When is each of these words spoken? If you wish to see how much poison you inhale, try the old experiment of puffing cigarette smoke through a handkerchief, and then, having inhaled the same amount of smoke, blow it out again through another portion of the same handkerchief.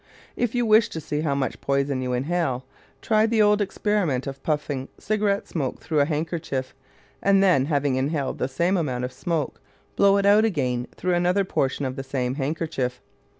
If 0.35 0.55
you 0.55 0.65
wish 0.65 0.89
to 0.89 0.99
see 0.99 1.21
how 1.21 1.35
much 1.35 1.61
poison 1.61 2.01
you 2.01 2.13
inhale, 2.13 2.65
try 3.03 3.27
the 3.27 3.43
old 3.43 3.61
experiment 3.61 4.25
of 4.25 4.41
puffing 4.41 4.87
cigarette 4.97 5.47
smoke 5.47 5.79
through 5.79 5.99
a 5.99 6.05
handkerchief, 6.05 6.73
and 7.21 7.43
then, 7.43 7.65
having 7.65 7.97
inhaled 7.97 8.39
the 8.39 8.47
same 8.47 8.77
amount 8.77 9.03
of 9.05 9.13
smoke, 9.13 9.61
blow 9.95 10.17
it 10.17 10.25
out 10.25 10.43
again 10.43 10.87
through 10.95 11.13
another 11.13 11.45
portion 11.45 11.85
of 11.85 11.97
the 11.97 12.03
same 12.03 12.33
handkerchief. 12.33 12.99